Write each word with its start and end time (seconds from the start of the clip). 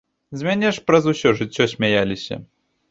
З 0.41 0.47
мяне 0.47 0.71
ж 0.77 0.83
праз 0.89 1.11
усё 1.13 1.37
жыццё 1.43 1.71
смяяліся. 1.77 2.45